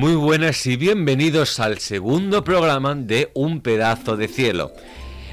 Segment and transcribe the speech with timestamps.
[0.00, 4.72] Muy buenas y bienvenidos al segundo programa de Un pedazo de cielo.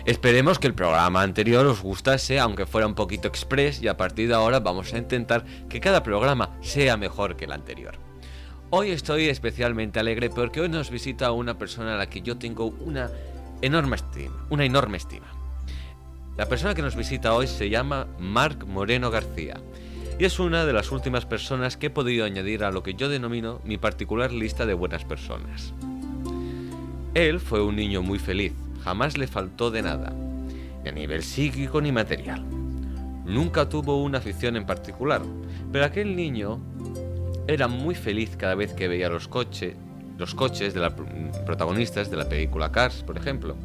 [0.04, 4.28] Esperemos que el programa anterior os gustase, aunque fuera un poquito express, y a partir
[4.28, 7.98] de ahora vamos a intentar que cada programa sea mejor que el anterior.
[8.70, 12.66] Hoy estoy especialmente alegre porque hoy nos visita una persona a la que yo tengo
[12.66, 13.10] una
[13.62, 15.28] enorme estima, una enorme estima.
[16.36, 19.62] La persona que nos visita hoy se llama Marc Moreno García
[20.20, 23.08] y es una de las últimas personas que he podido añadir a lo que yo
[23.08, 25.74] denomino mi particular lista de buenas personas.
[27.14, 30.12] Él fue un niño muy feliz, jamás le faltó de nada,
[30.84, 32.44] ni a nivel psíquico ni material.
[33.26, 35.22] Nunca tuvo una afición en particular,
[35.72, 36.60] pero aquel niño
[37.48, 39.76] era muy feliz cada vez que veía los coches,
[40.18, 40.94] los coches de los
[41.46, 43.56] protagonistas de la película Cars, por ejemplo,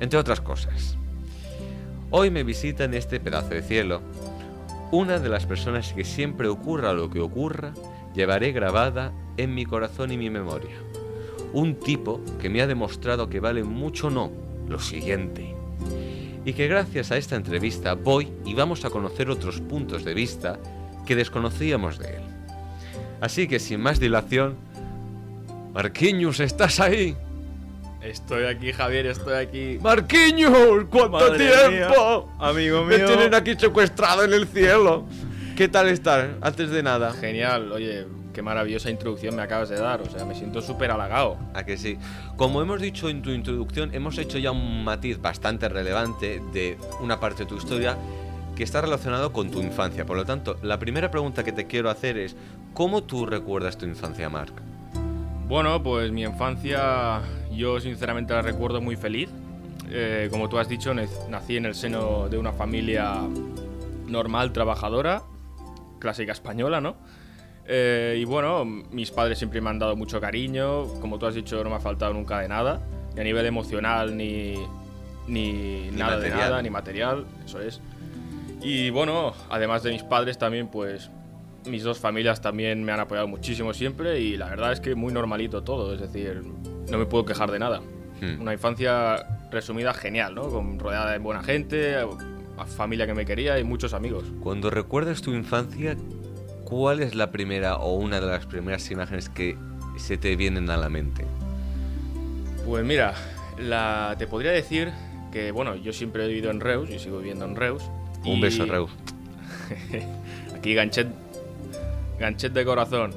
[0.00, 0.96] entre otras cosas.
[2.10, 4.00] Hoy me visita en este pedazo de cielo
[4.90, 7.74] una de las personas que siempre ocurra lo que ocurra,
[8.14, 10.76] llevaré grabada en mi corazón y mi memoria.
[11.52, 14.30] Un tipo que me ha demostrado que vale mucho no
[14.68, 15.54] lo siguiente.
[16.44, 20.58] Y que gracias a esta entrevista voy y vamos a conocer otros puntos de vista
[21.06, 22.22] que desconocíamos de él.
[23.20, 24.56] Así que sin más dilación,
[25.72, 27.16] Marquinhos, ¿estás ahí?
[28.04, 29.78] Estoy aquí, Javier, estoy aquí.
[29.80, 32.28] Marquinhos, ¿cuánto Madre tiempo?
[32.36, 33.06] mía, amigo Me mío.
[33.06, 35.04] tienen aquí secuestrado en el cielo.
[35.56, 36.36] ¿Qué tal estar?
[36.42, 37.14] Antes de nada.
[37.14, 40.02] Genial, oye, qué maravillosa introducción me acabas de dar.
[40.02, 41.38] O sea, me siento súper halagado.
[41.54, 41.96] ¿A que sí?
[42.36, 47.18] Como hemos dicho en tu introducción, hemos hecho ya un matiz bastante relevante de una
[47.20, 47.96] parte de tu historia
[48.54, 50.04] que está relacionado con tu infancia.
[50.04, 52.36] Por lo tanto, la primera pregunta que te quiero hacer es,
[52.74, 54.52] ¿cómo tú recuerdas tu infancia, Marc?
[55.46, 57.20] Bueno, pues mi infancia
[57.52, 59.28] yo sinceramente la recuerdo muy feliz.
[59.90, 63.16] Eh, como tú has dicho, nací en el seno de una familia
[64.06, 65.22] normal, trabajadora,
[65.98, 66.96] clásica española, ¿no?
[67.66, 70.86] Eh, y bueno, mis padres siempre me han dado mucho cariño.
[71.00, 72.80] Como tú has dicho, no me ha faltado nunca de nada.
[73.14, 74.54] Ni a nivel emocional, ni,
[75.28, 77.82] ni, Ni nada de nada, ni material, eso es.
[78.62, 81.10] Y bueno, además de mis padres también, pues
[81.66, 85.12] mis dos familias también me han apoyado muchísimo siempre y la verdad es que muy
[85.12, 86.42] normalito todo, es decir,
[86.90, 87.80] no me puedo quejar de nada.
[88.20, 88.40] Hmm.
[88.40, 90.48] Una infancia resumida genial, ¿no?
[90.48, 94.24] Con rodeada de buena gente, a familia que me quería y muchos amigos.
[94.40, 95.96] Cuando recuerdas tu infancia,
[96.64, 99.56] ¿cuál es la primera o una de las primeras imágenes que
[99.96, 101.24] se te vienen a la mente?
[102.66, 103.14] Pues mira,
[103.58, 104.92] la, te podría decir
[105.32, 107.82] que, bueno, yo siempre he vivido en Reus y sigo viviendo en Reus.
[108.24, 108.90] Un y beso, Reus.
[110.56, 111.08] Aquí ganchet,
[112.18, 113.12] ganchet de corazón.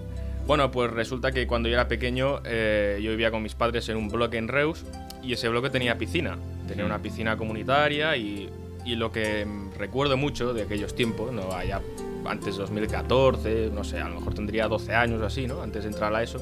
[0.46, 3.98] Bueno, pues resulta que cuando yo era pequeño eh, yo vivía con mis padres en
[3.98, 4.86] un bloque en Reus
[5.22, 6.38] y ese bloque tenía piscina.
[6.68, 8.50] Tenía una piscina comunitaria y,
[8.86, 9.46] y lo que
[9.78, 11.82] recuerdo mucho de aquellos tiempos, no allá
[12.26, 15.62] antes de 2014, no sé, a lo mejor tendría 12 años o así, ¿no?
[15.62, 16.40] Antes de entrar a eso,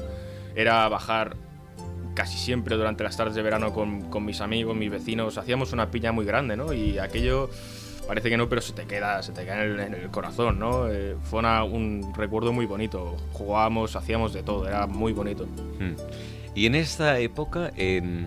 [0.54, 1.36] era bajar
[2.14, 5.90] casi siempre durante las tardes de verano con, con mis amigos, mis vecinos, hacíamos una
[5.90, 6.72] piña muy grande, ¿no?
[6.72, 7.50] Y aquello
[8.06, 10.58] parece que no, pero se te queda, se te queda en el, en el corazón,
[10.58, 10.88] ¿no?
[10.90, 13.16] Eh, fue una- un recuerdo muy bonito.
[13.32, 15.44] Jugábamos, hacíamos de todo, era muy bonito.
[15.44, 15.94] Hmm.
[16.54, 18.26] Y en esta época, em,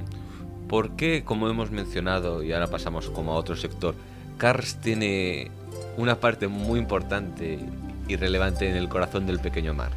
[0.68, 3.96] ¿por qué, como hemos mencionado, y ahora pasamos como a otro sector,
[4.38, 5.50] Cars tiene
[5.98, 7.60] una parte muy importante
[8.08, 9.94] y relevante en el corazón del pequeño Mark?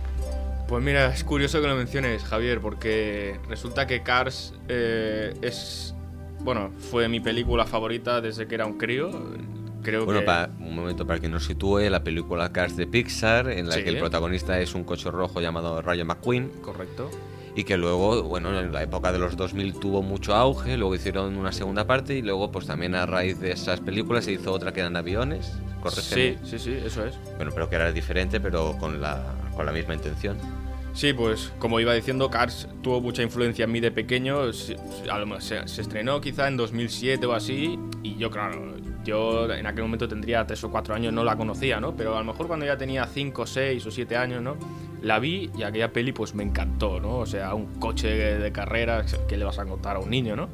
[0.68, 5.94] Pues mira, es curioso que lo menciones, Javier, porque resulta que Cars eh, es,
[6.40, 9.10] bueno, fue mi película favorita desde que era un crío.
[9.82, 13.48] Creo Bueno, que para, un momento para que nos sitúe, la película Cars de Pixar,
[13.50, 13.82] en la Sí.
[13.84, 17.10] que el protagonista es un coche rojo llamado Rayo McQueen, correcto.
[17.54, 21.36] y que luego, bueno, en la época de los 2000 tuvo mucho auge, luego hicieron
[21.36, 24.72] una segunda parte, y luego, pues también a raíz de esas películas se hizo otra
[24.72, 25.52] que eran aviones,
[25.82, 26.38] corrígeme.
[26.44, 27.14] Sí, sí, sí, eso es.
[27.36, 30.38] Bueno, pero que era diferente, pero con la, con la misma intención.
[30.94, 34.52] Sí, pues como iba diciendo, Cars tuvo mucha influencia en mí de pequeño.
[34.52, 34.76] Se,
[35.40, 37.78] se- se estrenó quizá en 2007 o así.
[38.02, 41.80] Y yo, claro, yo en aquel momento tendría 3 o 4 años, no la conocía,
[41.80, 41.94] ¿no?
[41.96, 44.56] Pero a lo mejor cuando ya tenía 5, 6 o 7 años, ¿no?
[45.02, 47.18] La vi y aquella peli pues me encantó, ¿no?
[47.18, 50.48] O sea, un coche de, carreras que le vas a contar a un niño, ¿no?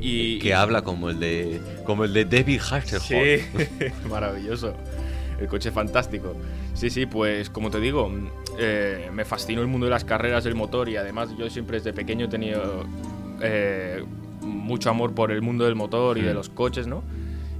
[0.00, 3.06] Y, Que habla como el de como el de David Hasselhoff.
[3.06, 4.74] Sí, maravilloso.
[5.40, 6.34] El coche fantástico.
[6.74, 8.10] Sí, sí, pues como te digo,
[8.58, 11.92] eh, me fascinó el mundo de las carreras del motor y además yo siempre desde
[11.92, 12.84] pequeño he tenido
[13.40, 14.04] eh,
[14.42, 16.36] mucho amor por el mundo del motor y de Mm.
[16.36, 17.02] los coches, ¿no?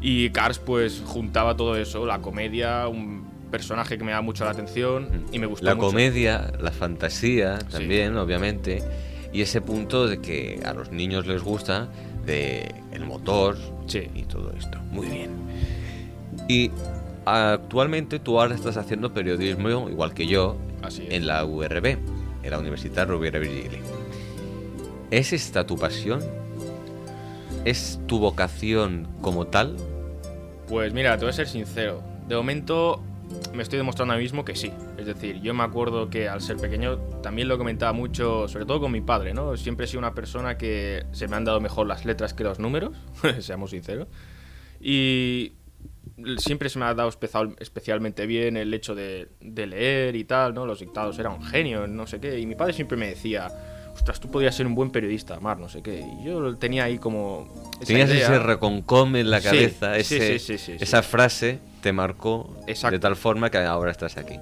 [0.01, 4.51] Y Cars pues juntaba todo eso, la comedia, un personaje que me da mucho la
[4.53, 5.89] atención y me gustó La mucho.
[5.89, 8.83] comedia, la fantasía también, obviamente,
[9.33, 11.89] y ese punto de que a los niños les gusta
[12.25, 13.57] de el motor
[13.87, 14.09] Sí.
[14.15, 14.79] y todo esto.
[14.91, 15.31] Muy bien.
[16.47, 16.71] Y
[17.25, 21.87] actualmente tú ahora estás haciendo periodismo igual que yo Así en la URB,
[22.43, 23.79] en la Universidad Rovira Virgili.
[25.11, 26.21] ¿Es esta tu pasión?
[27.69, 29.77] ¿Es tu vocación como tal?
[30.69, 32.03] Pues mira, te voy a ser sincero.
[32.27, 33.03] De momento
[33.53, 34.73] me estoy demostrando a mí mismo que sí.
[34.97, 38.81] Es decir, yo me acuerdo que al ser pequeño también lo comentaba mucho, sobre todo
[38.81, 39.55] con mi padre, ¿no?
[39.59, 42.59] Siempre he sido una persona que se me han dado mejor las letras que los
[42.59, 42.97] números,
[43.41, 44.09] seamos sinceros.
[44.81, 45.53] Y
[46.39, 50.55] siempre se me ha dado especial- especialmente bien el hecho de, de leer y tal,
[50.55, 50.65] ¿no?
[50.65, 52.39] Los dictados era un genio, no sé qué.
[52.39, 53.49] Y mi padre siempre me decía,
[53.99, 56.01] ostras, tú podías ser un buen periodista, Mar, no sé qué.
[56.21, 57.49] Y yo tenía ahí como...
[57.77, 58.25] esa Tenías idea.
[58.27, 62.93] ese reconcom en la cabeza, sí, ese- sí, sí, esa frase te marcó Exacto.
[62.97, 64.35] de tal forma que ahora estás aquí.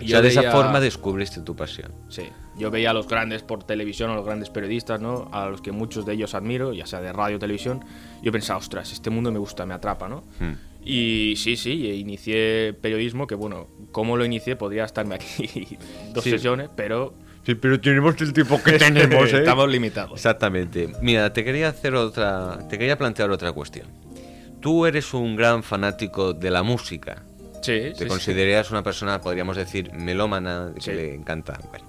[0.00, 1.92] Y O yo sea, de esa veía- forma descubriste tu pasión.
[2.08, 2.22] Sí,
[2.56, 5.28] yo veía a los grandes por televisión, a los grandes periodistas, ¿no?
[5.32, 7.84] A los que muchos de ellos admiro, ya sea de radio o televisión.
[8.22, 10.22] Yo pensaba, ostras, este mundo me gusta, me atrapa, ¿no?
[10.40, 10.54] Hmm.
[10.82, 15.76] Y sí, sí, inicié periodismo, que bueno, cómo lo inicié podría estarme aquí
[16.14, 17.12] dos sesiones, pero
[17.44, 19.38] Sí, pero tenemos el tipo que tenemos, ¿eh?
[19.38, 20.12] estamos limitados.
[20.12, 20.92] Exactamente.
[21.00, 23.86] Mira, te quería hacer otra, te quería plantear otra cuestión.
[24.60, 27.22] Tú eres un gran fanático de la música.
[27.62, 28.06] Sí, Te sí, sí.
[28.06, 30.90] considerarías una persona, podríamos decir, melómana, que Sí.
[30.92, 31.58] le encanta.
[31.70, 31.86] Bueno,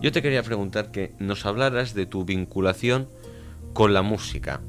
[0.00, 3.08] yo te quería preguntar que nos hablaras de tu vinculación
[3.72, 4.60] con la música.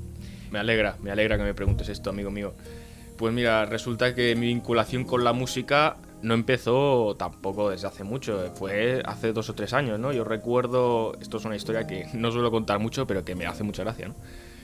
[0.52, 2.54] Me alegra, me alegra que me preguntes esto, amigo mío.
[3.18, 8.52] Pues mira, resulta que mi vinculación con la música no empezó tampoco desde hace mucho,
[8.56, 10.14] fue hace dos o tres años, ¿no?
[10.14, 13.64] Yo recuerdo, esto es una historia que no suelo contar mucho, pero que me hace
[13.64, 14.16] mucha gracia, ¿no?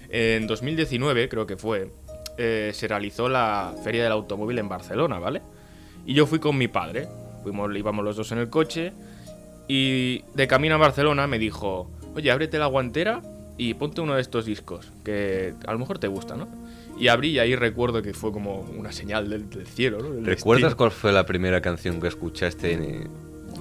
[0.09, 1.91] En 2019, creo que fue,
[2.37, 5.41] eh, se realizó la Feria del Automóvil en Barcelona, ¿vale?
[6.05, 7.07] Y yo fui con mi padre,
[7.43, 8.93] fuimos, íbamos los dos en el coche,
[9.67, 13.21] y de camino a Barcelona me dijo, oye, ábrete la guantera
[13.59, 16.47] y ponte uno de estos discos, que a lo mejor te gusta, ¿no?
[16.97, 20.11] Y abrí y ahí recuerdo que fue como una señal del, del cielo, ¿no?
[20.11, 20.77] Del ¿Recuerdas destino.
[20.77, 22.71] cuál fue la primera canción que escuchaste?
[22.71, 23.09] En,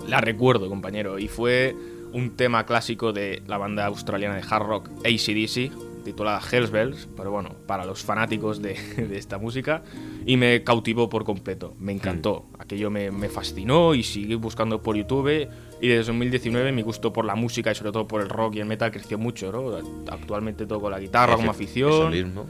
[0.08, 1.74] La recuerdo, compañero, y fue
[2.12, 5.72] un tema clásico de la banda australiana de hard rock ACDC,
[6.04, 9.82] titulada Hells Bells, pero bueno, para los fanáticos de, de esta música,
[10.24, 14.96] y me cautivó por completo, me encantó, aquello me, me fascinó y seguí buscando por
[14.96, 15.48] YouTube,
[15.80, 18.60] y desde 2019 mi gusto por la música y sobre todo por el rock y
[18.60, 19.76] el metal creció mucho, ¿no?
[20.10, 22.46] Actualmente toco la guitarra como afición eso mismo.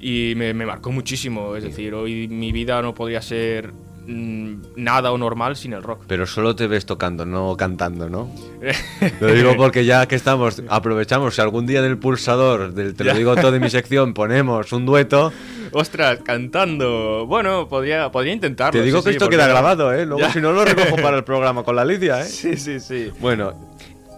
[0.00, 1.56] y me, me marcó muchísimo.
[1.56, 3.72] Es decir, hoy mi vida no podría ser
[4.06, 6.04] nada o normal sin el rock.
[6.06, 8.30] Pero solo te ves tocando, no cantando, ¿no?
[9.20, 13.04] Lo digo porque ya que estamos, aprovechamos, si algún día en el pulsador del Te
[13.04, 15.32] lo digo todo de mi sección ponemos un dueto,
[15.72, 17.26] Ostras, cantando.
[17.28, 18.80] Bueno, podría, podría intentarlo.
[18.80, 20.04] te digo sí, que sí, esto queda no- grabado, ¿eh?
[20.04, 20.32] Luego Ya.
[20.32, 22.24] si no lo recojo para el programa con la Lidia, ¿eh?
[22.24, 23.10] Sí, sí, sí.
[23.20, 23.52] Bueno,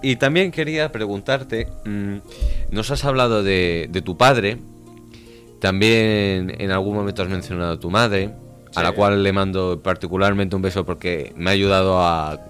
[0.03, 2.17] y también quería preguntarte, mm,
[2.71, 4.57] nos has hablado de, de tu padre,
[5.61, 8.31] también en algún momento has mencionado a tu madre,
[8.75, 12.41] a la cual le mando particularmente un beso porque me ha ayudado a,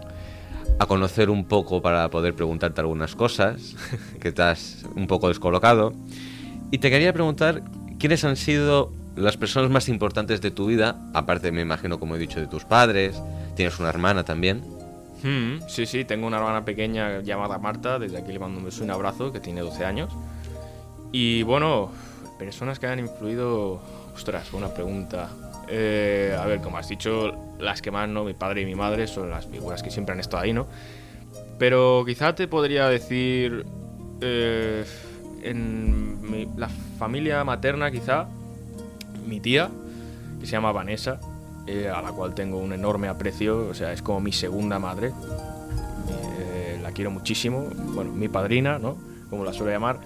[0.79, 3.77] a conocer un poco para poder preguntarte algunas cosas,
[4.21, 5.93] que estás un poco descolocado.
[6.71, 7.63] Y te quería preguntar,
[7.99, 10.97] ¿quiénes han sido las personas más importantes de tu vida?
[11.15, 13.21] Aparte, me imagino, como he dicho, de tus padres,
[13.55, 14.63] tienes una hermana también.
[15.23, 17.99] Mm, sí, sí, tengo una hermana pequeña llamada Marta.
[17.99, 20.13] Desde aquí le mando un beso y un abrazo, que tiene 12 años.
[21.13, 21.91] Y bueno,
[22.39, 23.81] personas que han influido.
[24.15, 25.31] Ostras, buena pregunta.
[25.75, 28.25] Eh, a ver, como has dicho, las que más, ¿no?
[28.25, 30.67] Mi padre y mi madre son las figuras que siempre han estado ahí, ¿no?
[31.59, 33.65] Pero quizá te podría decir.
[34.21, 34.85] eh,
[35.43, 38.27] en la familia materna, quizá.
[39.27, 39.71] Mi tía,
[40.39, 41.21] que se llama Vanessa,
[41.67, 43.67] eh, a la cual tengo un enorme aprecio.
[43.69, 45.13] O sea, es como mi segunda madre.
[46.83, 47.71] La quiero muchísimo.
[47.95, 48.99] Bueno, mi padrina, ¿no?
[49.31, 50.01] Como la suelo llamar.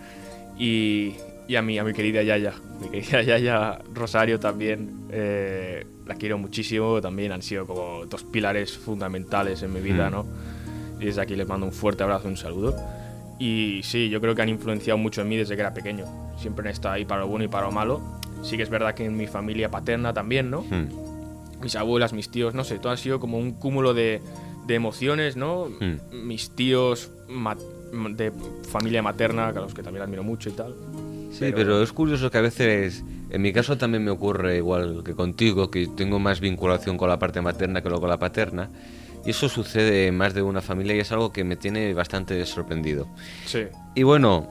[0.59, 1.17] Y,
[1.49, 2.55] y a, mi, a mi querida Yaya.
[2.81, 5.07] Mi querida Yaya Rosario también.
[5.11, 7.01] eh, la quiero muchísimo.
[7.01, 10.13] También han sido como dos pilares fundamentales en mi vida, Mm.
[10.13, 10.27] ¿no?
[11.01, 12.75] Y desde aquí les mando un fuerte abrazo y un saludo.
[13.39, 16.05] Y sí, yo creo que han influenciado mucho en mí desde que era pequeño.
[16.39, 18.01] Siempre han estado ahí para lo bueno y para lo malo.
[18.43, 20.63] Sí que es verdad que en mi familia paterna también, ¿no?
[20.63, 20.89] Hmm.
[21.61, 24.21] mis abuelas, mis tíos, no sé, todo ha sido como un cúmulo de,
[24.67, 25.67] de emociones, ¿no?
[25.81, 26.27] Mm.
[26.27, 27.11] Mis tíos
[28.11, 28.33] de
[28.71, 30.75] familia materna, a los que también admiro mucho y tal.
[31.39, 31.83] Sí, pero...
[31.83, 35.87] es curioso que a veces En mi caso también me ocurre igual que contigo, que
[35.89, 38.71] tengo más vinculación con la parte materna que con la paterna.
[39.25, 42.45] Y eso sucede en más de una familia y es algo que me tiene bastante
[42.47, 43.09] sorprendido.
[43.45, 43.65] Sí.
[43.97, 44.49] Y bueno,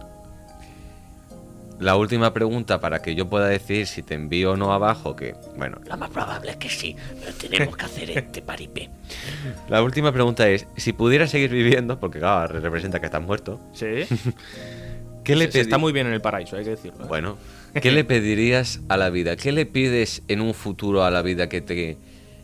[1.80, 5.36] la última pregunta para que yo pueda decir si te envío o no abajo, que
[5.58, 8.90] bueno, Lo más probable es que sí, pero tenemos que hacer este paripé.
[9.70, 13.86] la última pregunta es, si pudieras seguir viviendo, porque claro, representa que estás muerto, Sí.
[15.26, 17.04] ¿qué le está muy bien en el paraíso, hay que decirlo.
[17.04, 17.08] ¿eh?
[17.10, 17.38] Bueno,
[17.74, 19.36] ¿qué le pedirías a la vida?
[19.36, 21.98] ¿Qué le pides en un futuro a la vida que te,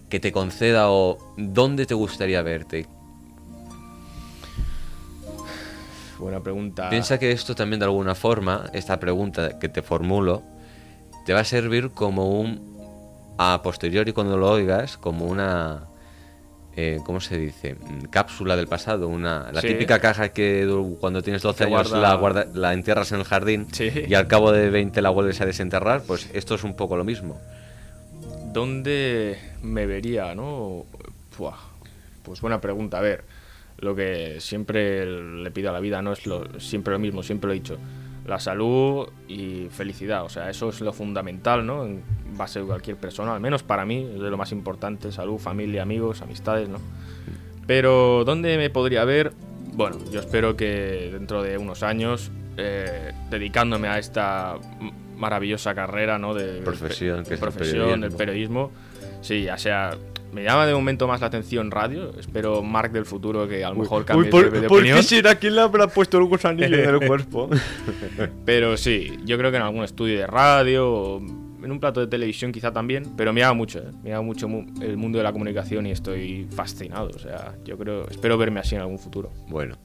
[0.09, 2.87] que te conceda o dónde te gustaría verte?
[6.19, 6.89] Buena pregunta.
[6.89, 10.43] Piensa que esto también de alguna forma, esta pregunta que te formulo,
[11.25, 12.77] te va a servir como un,
[13.37, 15.87] a posteriori cuando lo oigas, como una,
[16.75, 17.75] eh, ¿cómo se dice?
[17.75, 19.67] Mm, Cápsula del pasado, una, la Sí.
[19.67, 20.67] típica caja que
[20.99, 23.89] cuando tienes 12 Que años guarda- la, guarda- la entierras en el jardín Sí.
[24.07, 27.03] y al cabo de 20 la vuelves a desenterrar, pues esto es un poco lo
[27.03, 27.39] mismo.
[28.53, 30.85] ¿Dónde me vería, no?
[32.23, 32.97] Pues buena pregunta.
[32.99, 33.23] A ver,
[33.79, 37.47] lo que siempre le pido a la vida no es lo, siempre lo mismo, siempre
[37.47, 37.77] lo he dicho.
[38.25, 41.85] La salud y felicidad, o sea, eso es lo fundamental, ¿no?
[41.85, 42.03] En
[42.37, 45.81] base a cualquier persona, al menos para mí, es de lo más importante, salud, familia,
[45.81, 46.77] amigos, amistades, ¿no?
[47.65, 49.33] Pero, ¿dónde me podría ver?
[49.73, 54.57] Bueno, yo espero que dentro de unos años, eh, dedicándome a esta
[55.17, 56.33] maravillosa carrera, ¿no?
[56.33, 58.71] De Profesión, que es el profesión, el periodismo.
[59.21, 59.95] Sí, ya sea,
[60.31, 62.11] me llama de momento más la atención radio.
[62.19, 65.03] Espero Mark del futuro que a lo mejor cambie de, de opinión.
[65.03, 67.49] será quién le habrá puesto el gusanillo en el cuerpo?
[68.45, 72.07] Pero sí, yo creo que en algún estudio de radio o en un plato de
[72.07, 73.91] televisión quizá también, pero me llama mucho, ¿eh?
[74.03, 77.09] me llama mucho mu- el mundo de la comunicación y estoy fascinado.
[77.15, 79.31] O sea, yo creo, espero verme así en algún futuro.
[79.47, 79.77] Bueno,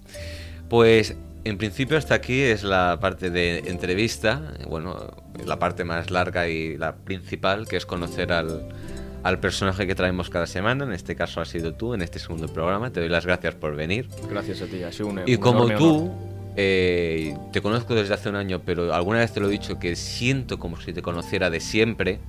[0.70, 4.96] pues en principio hasta aquí es la parte de entrevista, bueno,
[5.44, 8.68] la parte más larga y la principal, que es conocer al,
[9.26, 12.46] al personaje que traemos cada semana, en este caso ha sido tú, en este segundo
[12.46, 14.08] programa, te doy las gracias por venir.
[14.30, 16.12] Gracias a ti, ha sido un Y un como tú,
[16.56, 19.96] eh, te conozco desde hace un año, pero alguna vez te lo he dicho que
[19.96, 22.20] siento como si te conociera de siempre,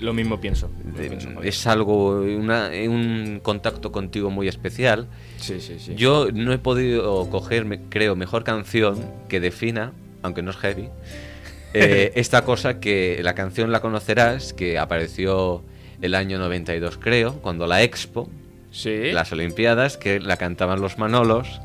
[0.00, 0.68] Lo mismo pienso.
[0.84, 5.06] lo de- pienso, es algo, una- un contacto contigo muy especial.
[5.36, 5.94] Sí, sí, sí.
[5.94, 9.92] Yo no he podido coger, creo, mejor canción que defina,
[10.22, 10.88] aunque no es heavy,
[11.74, 15.62] eh, esta cosa que la canción la conocerás, que apareció
[16.02, 18.28] el año 92, creo, cuando la Expo,
[18.70, 19.10] Sí.
[19.12, 21.60] las Olimpiadas, que la cantaban los Manolos,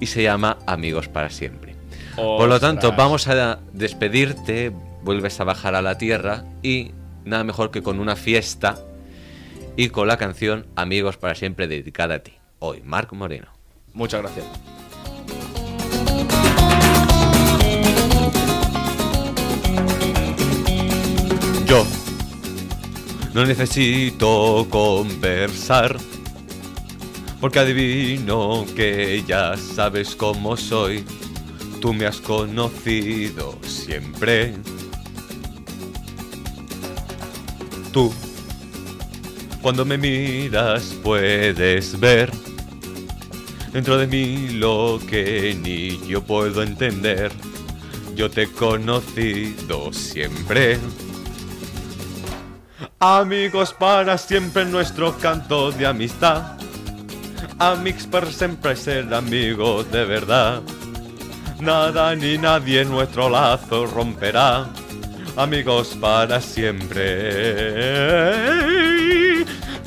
[0.00, 1.74] y se llama Amigos para siempre.
[2.16, 6.90] Por lo tanto, vamos a despedirte, vuelves a bajar a la tierra y
[7.24, 8.78] nada mejor que con una fiesta
[9.76, 12.32] y con la canción Amigos para siempre dedicada a ti.
[12.58, 13.46] Hoy, Marc Moreno.
[13.94, 14.46] Muchas gracias.
[21.66, 21.86] Yo
[23.38, 25.96] no necesito conversar,
[27.40, 31.04] porque adivino que ya sabes cómo soy.
[31.80, 34.54] Tú me has conocido siempre.
[37.92, 38.12] Tú,
[39.62, 42.32] cuando me miras, puedes ver
[43.72, 47.30] dentro de mí lo que ni yo puedo entender.
[48.16, 50.80] Yo te he conocido siempre.
[53.00, 56.58] Amigos para siempre nuestro canto de amistad.
[57.58, 60.62] Amigos para siempre ser amigos de verdad.
[61.60, 64.66] Nada ni nadie nuestro lazo romperá.
[65.36, 67.04] Amigos para siempre.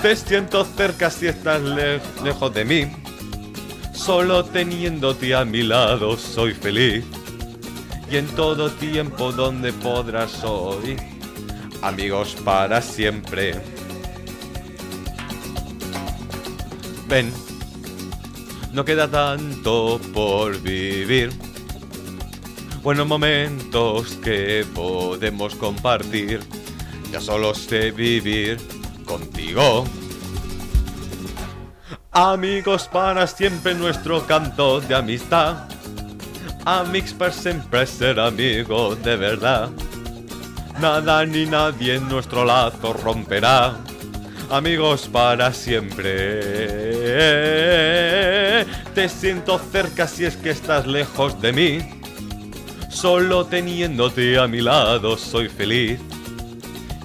[0.01, 2.91] Te siento cerca si estás le- lejos de mí.
[3.93, 7.03] Solo teniéndote a mi lado soy feliz.
[8.09, 10.97] Y en todo tiempo donde podrás oír
[11.81, 13.59] amigos para siempre.
[17.07, 17.31] Ven,
[18.73, 21.31] no queda tanto por vivir.
[22.83, 26.39] Buenos momentos que podemos compartir.
[27.11, 28.57] Ya solo sé vivir
[29.05, 29.85] contigo.
[32.11, 35.67] Amigos para siempre nuestro canto de amistad.
[36.65, 39.69] Amigos para siempre ser amigos de verdad.
[40.81, 43.77] Nada ni nadie en nuestro lazo romperá.
[44.49, 46.41] Amigos para siempre.
[48.95, 51.77] Te siento cerca si es que estás lejos de mí.
[52.89, 55.99] Solo teniéndote a mi lado soy feliz.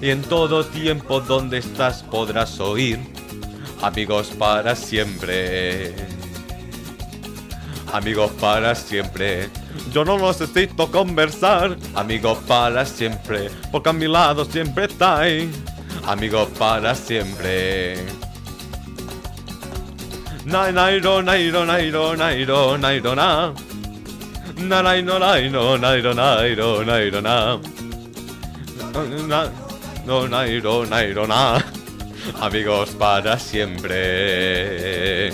[0.01, 2.97] Y en todo tiempo donde estás podrás oír.
[3.83, 5.93] Amigos para siempre.
[7.93, 9.49] Amigos para siempre.
[9.91, 15.49] Yo no necesito conversar, amigos para siempre, porque a mi lado siempre estáis,
[16.05, 17.97] amigos para siempre.
[20.45, 23.53] Nai, nairo, nairo, nairo, nairo, nairo, na.
[24.57, 27.59] Na, nairo, nairo, nairo, nairo, nairo, na.
[29.27, 29.51] Na,
[30.05, 31.61] no, nairo, nairo, na.
[32.39, 35.33] Amigos para siempre.